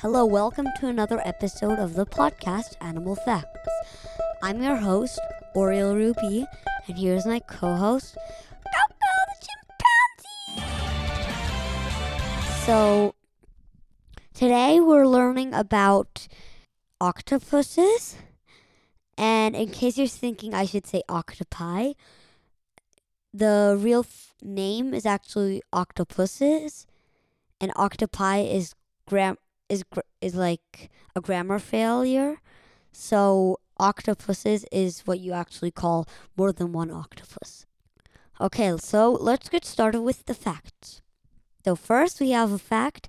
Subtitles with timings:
[0.00, 3.68] Hello, welcome to another episode of the podcast Animal Facts.
[4.42, 5.18] I'm your host,
[5.54, 6.44] Oriel Ruby,
[6.86, 8.26] and here's my co-host, Coco
[9.28, 9.46] the
[10.58, 10.66] chimpanzee.
[12.66, 13.14] So,
[14.34, 16.28] today we're learning about
[17.00, 18.16] octopuses,
[19.16, 21.92] and in case you're thinking I should say octopi,
[23.32, 26.86] the real f- name is actually octopuses,
[27.60, 28.74] and octopi is
[29.06, 29.38] gram
[29.68, 32.40] is gr- is like a grammar failure.
[32.92, 37.66] So octopuses is what you actually call more than one octopus.
[38.40, 41.00] Okay, so let's get started with the facts.
[41.64, 43.08] So first we have a fact.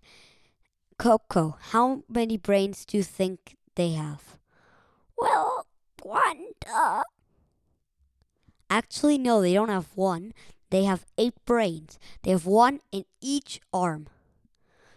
[0.98, 4.38] Coco, how many brains do you think they have?
[5.18, 5.68] Well,
[6.02, 7.04] one, duh.
[8.70, 10.34] Actually, no, they don't have one.
[10.70, 12.00] They have eight brains.
[12.24, 14.08] They have one in each arm.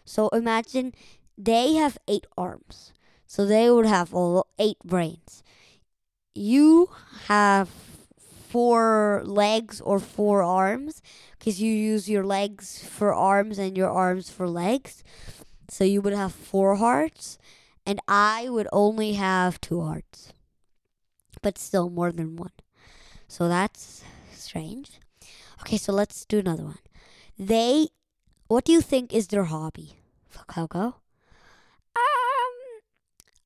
[0.04, 0.94] So imagine
[1.44, 2.92] they have eight arms.
[3.26, 5.42] So they would have all eight brains.
[6.34, 6.90] You
[7.26, 11.00] have four legs or four arms
[11.38, 15.02] because you use your legs for arms and your arms for legs.
[15.68, 17.38] So you would have four hearts,
[17.86, 20.32] and I would only have two hearts,
[21.42, 22.52] but still more than one.
[23.28, 24.02] So that's
[24.34, 24.98] strange.
[25.60, 26.82] Okay, so let's do another one.
[27.38, 27.88] They,
[28.48, 29.94] what do you think is their hobby?
[30.48, 30.99] Coco?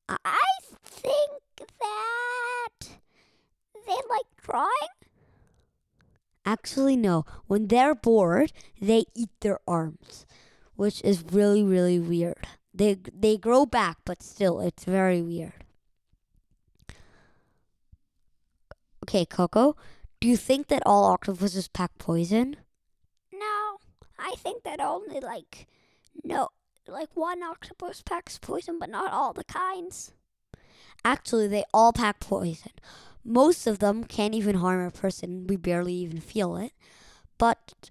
[0.09, 0.39] I
[0.85, 2.89] think that
[3.87, 4.95] they like drawing.
[6.45, 7.25] Actually, no.
[7.47, 10.27] When they're bored, they eat their arms,
[10.77, 12.47] which is really, really weird.
[12.73, 15.65] They they grow back, but still, it's very weird.
[19.05, 19.77] Okay, Coco,
[20.21, 22.57] do you think that all octopuses pack poison?
[23.33, 23.79] No,
[24.19, 25.67] I think that only like
[26.25, 26.49] no,
[26.89, 30.13] like one octopus packs poison, but not all the kinds.
[31.05, 32.73] Actually, they all pack poison.
[33.25, 35.47] Most of them can't even harm a person.
[35.47, 36.73] We barely even feel it.
[37.39, 37.91] But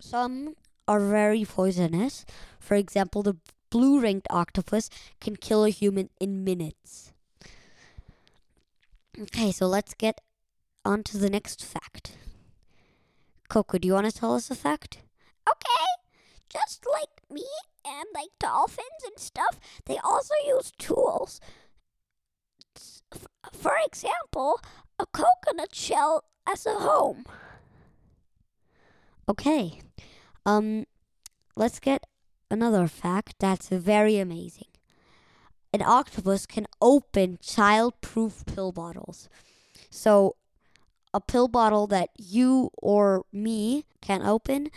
[0.00, 0.54] some
[0.88, 2.24] are very poisonous.
[2.58, 3.36] For example, the
[3.70, 4.90] blue ringed octopus
[5.20, 7.12] can kill a human in minutes.
[9.20, 10.20] Okay, so let's get
[10.84, 12.16] on to the next fact.
[13.48, 14.98] Coco, do you want to tell us a fact?
[15.48, 15.86] Okay,
[16.48, 17.44] just like me
[17.84, 21.40] and like dolphins and stuff, they also use tools.
[23.52, 24.60] For example,
[24.98, 27.24] a coconut shell as a home.
[29.28, 29.80] Okay.
[30.44, 30.86] Um
[31.56, 32.04] let's get
[32.50, 34.68] another fact that's very amazing.
[35.72, 39.28] An octopus can open child-proof pill bottles.
[39.90, 40.36] So
[41.12, 44.70] a pill bottle that you or me can open,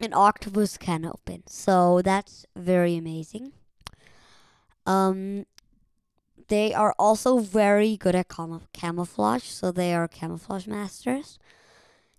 [0.00, 1.44] an octopus can open.
[1.46, 3.52] So that's very amazing.
[4.86, 5.46] Um
[6.48, 11.38] they are also very good at cam- camouflage, so they are camouflage masters.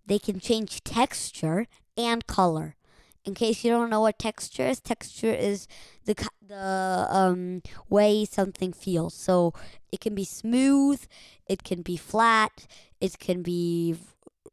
[0.05, 2.75] They can change texture and color.
[3.23, 5.67] In case you don't know what texture is, texture is
[6.05, 6.15] the
[6.47, 9.13] the um way something feels.
[9.15, 9.53] So
[9.91, 11.05] it can be smooth,
[11.47, 12.67] it can be flat,
[13.01, 13.95] it can be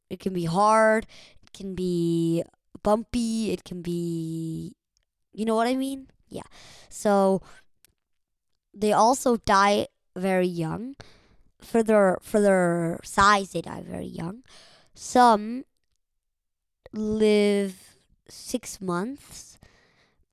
[0.08, 1.06] it can be hard,
[1.42, 2.42] it can be
[2.82, 4.74] bumpy, it can be
[5.32, 6.08] you know what I mean?
[6.28, 6.48] Yeah.
[6.88, 7.42] So
[8.74, 10.96] they also die very young.
[11.60, 14.42] For their for their size they die very young.
[14.94, 15.64] Some
[16.92, 17.96] live
[18.28, 19.58] six months,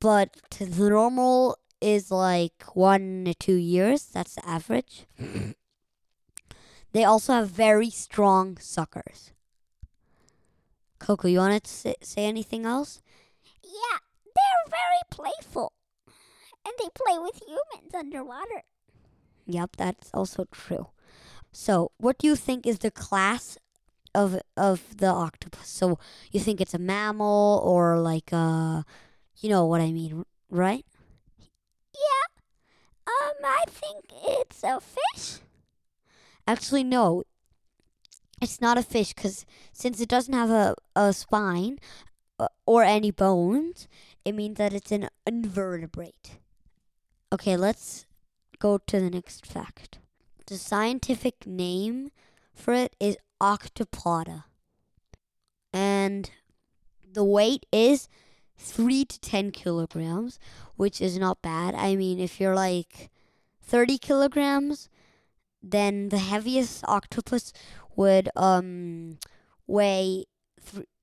[0.02, 4.06] but the normal is like one to two years.
[4.06, 5.06] That's the average.
[6.94, 9.32] they also have very strong suckers.
[11.00, 13.02] Coco, you want to say, say anything else?
[13.64, 15.74] Yeah, they're very playful.
[16.66, 18.64] And they play with humans underwater.
[19.48, 20.90] Yep, that's also true.
[21.52, 23.58] So, what do you think is the class
[24.14, 25.68] of of the octopus?
[25.68, 25.98] So,
[26.32, 28.86] you think it's a mammal or like a,
[29.40, 30.86] you know what I mean, right?
[31.96, 32.26] Yeah.
[33.08, 35.40] Um, I think it's a fish.
[36.46, 37.24] Actually, no.
[38.42, 41.80] It's not a fish because since it doesn't have a, a spine
[42.40, 43.88] uh, or any bones,
[44.24, 46.40] it means that it's an invertebrate.
[47.34, 48.06] Okay, let's
[48.60, 50.00] go to the next fact.
[50.48, 52.12] The scientific name
[52.54, 54.46] for it is Octopoda.
[55.72, 56.30] And
[57.14, 58.08] the weight is
[58.58, 60.40] 3 to 10 kilograms,
[60.76, 61.76] which is not bad.
[61.76, 63.10] I mean, if you're like
[63.62, 64.90] 30 kilograms,
[65.62, 67.54] then the heaviest octopus
[67.96, 69.18] would um
[69.68, 70.26] weigh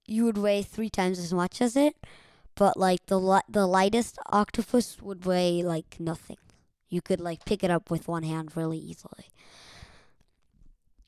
[0.07, 1.97] you would weigh three times as much as it
[2.57, 6.39] but like the li- the lightest octopus would weigh like nothing.
[6.89, 9.31] You could like pick it up with one hand really easily.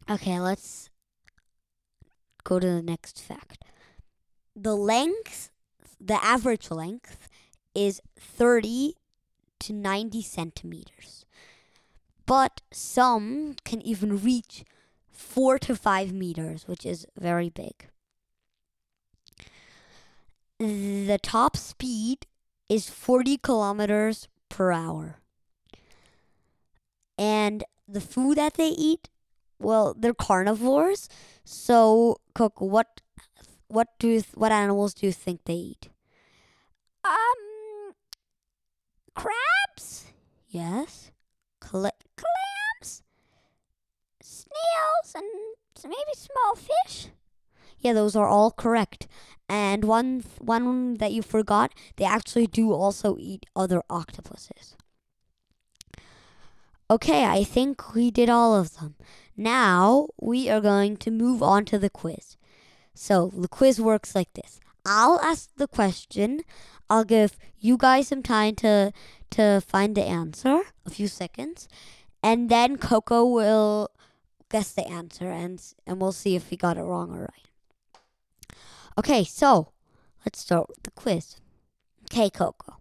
[0.08, 0.90] Okay, let's
[2.44, 3.64] go to the next fact.
[4.54, 5.50] The length,
[6.00, 7.28] the average length,
[7.74, 8.94] is 30
[9.60, 11.17] to 90 centimeters.
[12.28, 14.62] But some can even reach
[15.10, 17.88] 4 to 5 meters, which is very big.
[20.58, 22.26] The top speed
[22.68, 25.20] is 40 kilometers per hour.
[27.16, 29.08] And the food that they eat,
[29.58, 31.08] well, they're carnivores.
[31.44, 33.00] So, cook, what
[33.68, 35.88] what do you what animals do you think they eat?
[37.02, 37.94] Um,
[39.14, 40.12] crabs,
[40.50, 41.10] Yes
[42.18, 43.02] clams,
[44.22, 47.08] snails, and s- maybe small fish.
[47.80, 49.06] yeah, those are all correct.
[49.48, 54.76] And one one that you forgot, they actually do also eat other octopuses.
[56.90, 58.96] Okay, I think we did all of them.
[59.36, 62.36] Now we are going to move on to the quiz.
[62.94, 64.58] So the quiz works like this.
[64.84, 66.40] I'll ask the question.
[66.90, 68.92] I'll give you guys some time to
[69.30, 71.68] to find the answer, a few seconds,
[72.22, 73.90] and then Coco will
[74.50, 78.48] guess the answer and and we'll see if he got it wrong or right.
[78.98, 79.72] Okay, so
[80.24, 81.36] let's start with the quiz.
[82.04, 82.78] Okay, Coco.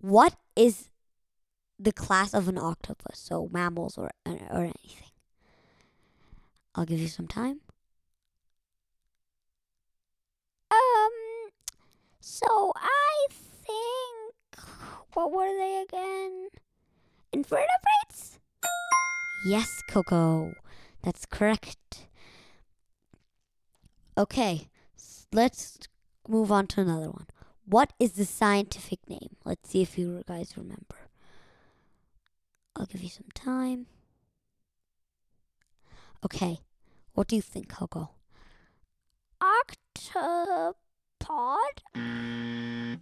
[0.00, 0.90] What is
[1.78, 3.18] the class of an octopus?
[3.18, 5.10] So mammals or or anything.
[6.74, 7.60] I'll give you some time.
[10.70, 11.50] Um,
[12.20, 14.34] so I think
[15.14, 16.48] what were they again?
[17.32, 18.38] Invertebrates.
[19.44, 20.52] Yes, Coco.
[21.02, 22.06] That's correct.
[24.18, 24.68] Okay,
[25.32, 25.78] let's
[26.28, 27.26] move on to another one.
[27.64, 29.36] What is the scientific name?
[29.44, 31.08] Let's see if you guys remember.
[32.76, 33.86] I'll give you some time.
[36.24, 36.58] Okay,
[37.14, 38.10] what do you think, Coco?
[39.42, 40.74] Octopod.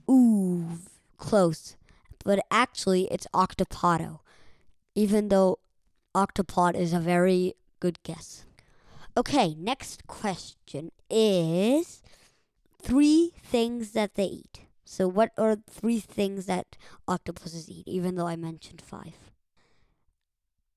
[0.08, 0.68] Ooh,
[1.16, 1.76] close.
[2.24, 4.20] But actually, it's octopodo,
[4.94, 5.58] even though
[6.14, 8.44] octopod is a very good guess.
[9.16, 12.02] Okay, next question is
[12.80, 14.60] three things that they eat.
[14.84, 16.76] So, what are three things that
[17.06, 19.32] octopuses eat, even though I mentioned five?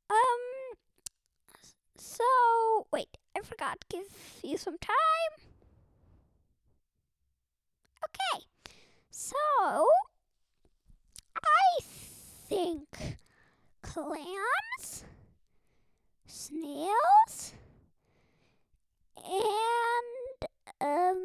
[0.10, 0.78] Um.
[1.98, 4.08] So wait, I forgot to give
[4.44, 4.96] you some time.
[8.04, 8.46] Okay,
[9.12, 9.36] so
[11.38, 11.80] I
[12.48, 13.18] think
[13.82, 14.71] clams,
[16.52, 17.54] snails,
[19.18, 20.50] and
[20.82, 21.22] um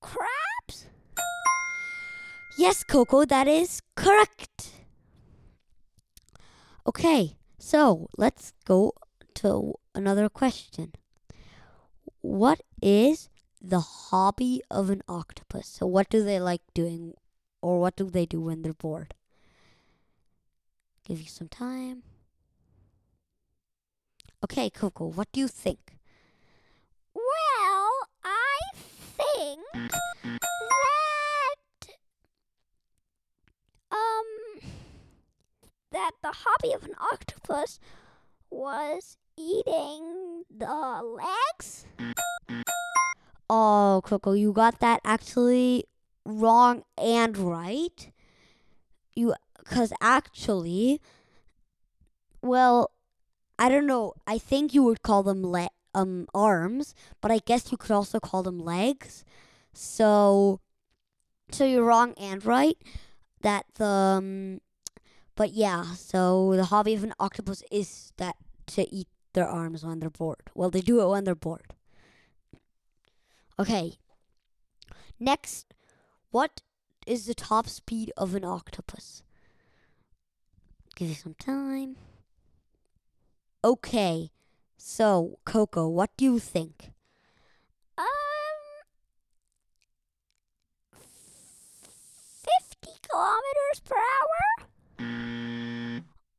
[0.00, 0.86] crabs.
[2.56, 4.70] Yes, Coco, that is correct.
[6.86, 8.92] Okay, so let's go
[9.34, 10.92] to another question.
[12.20, 13.28] What is
[13.60, 15.66] the hobby of an octopus?
[15.66, 17.14] So, what do they like doing,
[17.62, 19.14] or what do they do when they're bored?
[21.04, 22.02] Give you some time.
[24.42, 25.98] Okay, Coco, what do you think?
[27.14, 27.90] Well,
[28.24, 29.96] I think that
[33.90, 34.70] um
[35.92, 37.78] that the hobby of an octopus
[38.50, 41.86] was eating the legs.
[43.50, 45.84] Oh, Coco, you got that actually
[46.24, 48.10] wrong and right.
[49.14, 49.34] You,
[49.64, 51.00] because actually,
[52.42, 52.90] well,
[53.58, 54.14] I don't know.
[54.26, 58.20] I think you would call them le- um arms, but I guess you could also
[58.20, 59.24] call them legs.
[59.72, 60.60] So,
[61.50, 62.76] so you're wrong and right.
[63.42, 64.60] That the, um,
[65.36, 65.94] but yeah.
[65.94, 68.36] So the hobby of an octopus is that
[68.68, 70.50] to eat their arms when they're bored.
[70.54, 71.74] Well, they do it when they're bored.
[73.58, 73.98] Okay.
[75.20, 75.72] Next,
[76.30, 76.62] what
[77.06, 79.22] is the top speed of an octopus?
[80.94, 81.96] Give you some time.
[83.64, 84.30] Okay.
[84.76, 86.90] So, Coco, what do you think?
[87.96, 88.04] Um,
[92.42, 94.68] fifty kilometers per hour.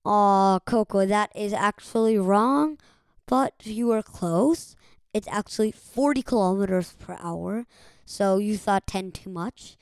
[0.06, 2.78] Aw, Coco, that is actually wrong,
[3.26, 4.76] but you were close.
[5.12, 7.66] It's actually 40 kilometers per hour,
[8.06, 9.76] so you thought 10 too much.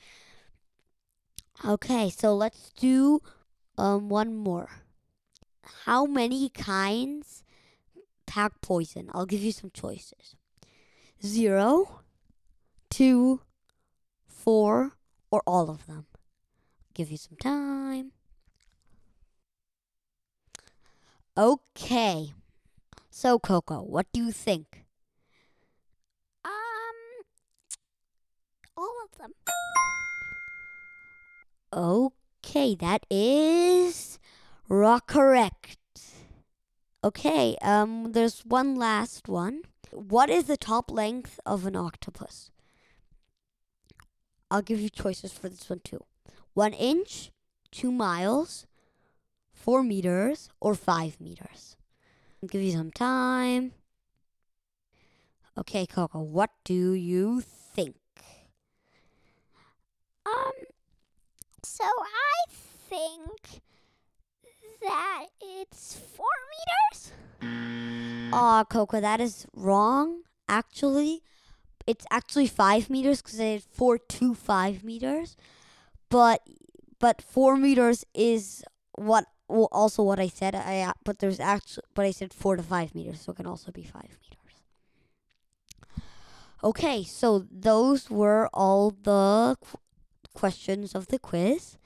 [1.64, 3.20] Okay, so let's do
[3.76, 4.68] um one more.
[5.84, 7.42] How many kinds
[8.26, 9.10] pack poison?
[9.12, 10.36] I'll give you some choices.
[11.24, 12.00] Zero,
[12.90, 13.40] two,
[14.26, 14.92] four,
[15.30, 16.06] or all of them?
[16.92, 18.12] Give you some time.
[21.36, 22.32] Okay.
[23.10, 24.84] So, Coco, what do you think?
[26.44, 26.50] Um,
[28.76, 29.32] all of them.
[31.72, 32.12] Okay,
[32.54, 34.20] that is
[34.68, 35.76] rock correct.
[37.02, 39.62] Okay, um, there's one last one.
[39.90, 42.52] What is the top length of an octopus?
[44.52, 46.04] I'll give you choices for this one too.
[46.52, 47.32] One inch,
[47.72, 48.66] two miles,
[49.52, 51.76] four meters, or five meters.
[52.40, 53.72] I'll give you some time.
[55.58, 57.96] Okay, Coco, what do you think?
[60.24, 60.52] Um,
[61.64, 62.52] so I
[62.88, 63.62] think
[64.82, 68.32] that it's four meters.
[68.32, 70.22] Aw, Coco, that is wrong.
[70.48, 71.22] Actually,
[71.86, 75.36] it's actually five meters because I did four to five meters,
[76.10, 76.42] but
[76.98, 78.62] but four meters is
[78.96, 80.54] what well, also what I said.
[80.54, 83.46] I uh, but there's actually but I said four to five meters, so it can
[83.46, 84.34] also be five meters.
[86.62, 89.56] Okay, so those were all the
[90.34, 91.78] questions of the quiz.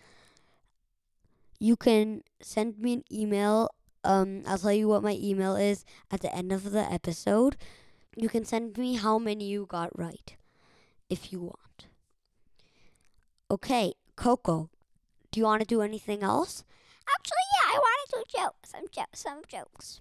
[1.61, 3.71] You can send me an email.
[4.05, 7.57] Um, I'll tell you what my email is at the end of the episode.
[8.17, 10.37] You can send me how many you got right
[11.09, 11.87] if you want.
[13.51, 14.71] Okay, Coco,
[15.31, 16.65] do you want to do anything else?
[17.09, 20.01] Actually, yeah, I want to do joke, some jo- some jokes.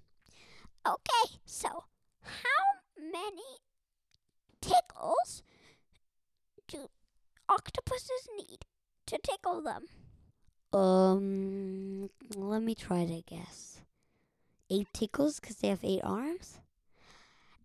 [0.85, 1.85] Okay, so
[2.21, 2.63] how
[2.99, 3.61] many
[4.61, 5.43] tickles
[6.67, 6.89] do
[7.49, 8.59] octopuses need
[9.07, 9.85] to tickle them?
[10.73, 13.81] Um, let me try to guess.
[14.69, 16.59] Eight tickles because they have eight arms?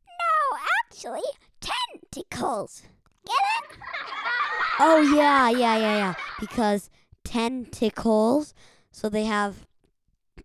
[0.07, 1.21] No, actually,
[1.61, 2.83] ten tickles.
[3.27, 3.35] Get
[3.73, 3.79] it?
[4.85, 6.15] Oh, yeah, yeah, yeah, yeah.
[6.41, 6.89] Because
[7.25, 8.55] tentacles,
[8.91, 9.67] so they have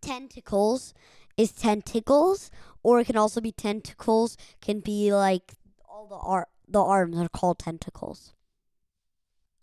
[0.02, 0.94] tentacles
[1.38, 2.52] is tentacles,
[2.84, 5.54] or it can also be tentacles, can be like
[5.88, 8.34] all the ar- the arms are called tentacles.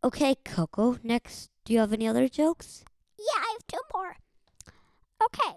[0.05, 2.85] Okay, Coco, next, do you have any other jokes?
[3.19, 4.17] Yeah, I have two more.
[5.25, 5.55] Okay,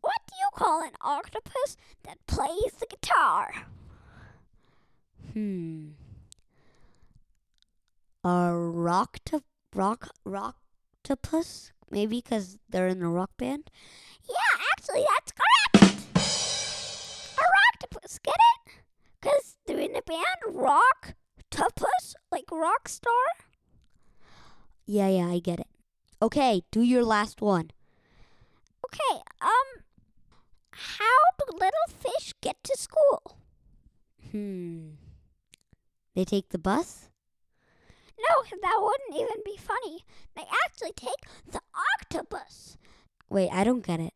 [0.00, 3.68] what do you call an octopus that plays the guitar?
[5.32, 5.90] Hmm.
[8.24, 10.56] A rock to rock rock
[11.06, 11.70] rocktopus?
[11.88, 13.70] Maybe because they're in a rock band.
[14.28, 16.02] Yeah, actually, that's correct.
[17.38, 18.72] A rock octopus, get it?
[19.20, 21.14] Because they're in the band Rock
[21.50, 23.47] Topus, like rock star.
[24.90, 25.66] Yeah, yeah, I get it.
[26.22, 27.72] Okay, do your last one.
[28.86, 29.84] Okay, um,
[30.70, 33.36] how do little fish get to school?
[34.30, 34.92] Hmm.
[36.14, 37.10] They take the bus?
[38.18, 40.06] No, that wouldn't even be funny.
[40.34, 41.60] They actually take the
[42.00, 42.78] octopus.
[43.28, 44.14] Wait, I don't get it.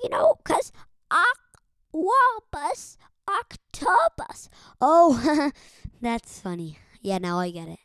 [0.00, 0.70] You know, because
[1.10, 2.96] aquabus,
[3.26, 4.48] octopus.
[4.80, 5.50] Oh,
[6.00, 6.78] that's funny.
[7.00, 7.80] Yeah, now I get it.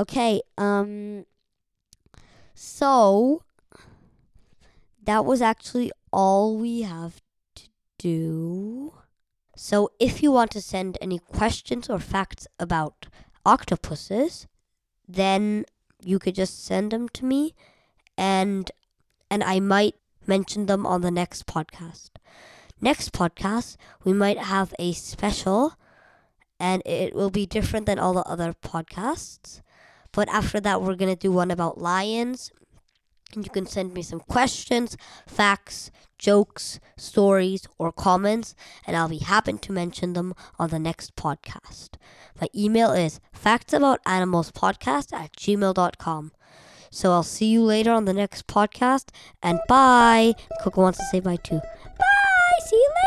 [0.00, 1.26] Okay, um
[2.54, 3.42] so
[5.02, 7.20] that was actually all we have
[7.54, 8.94] to do.
[9.54, 13.08] So if you want to send any questions or facts about
[13.44, 14.46] octopuses,
[15.06, 15.66] then
[16.02, 17.54] you could just send them to me
[18.16, 18.70] and
[19.30, 22.12] and I might mention them on the next podcast.
[22.80, 25.74] Next podcast, we might have a special
[26.58, 29.60] and it will be different than all the other podcasts.
[30.12, 32.50] But after that, we're going to do one about lions.
[33.34, 39.18] And you can send me some questions, facts, jokes, stories, or comments, and I'll be
[39.18, 41.90] happy to mention them on the next podcast.
[42.40, 46.32] My email is factsaboutanimalspodcast at gmail.com.
[46.90, 49.10] So I'll see you later on the next podcast,
[49.42, 50.34] and bye.
[50.60, 51.60] Coco wants to say bye too.
[51.98, 53.00] Bye.